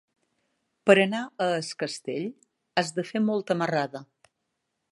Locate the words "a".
1.43-1.47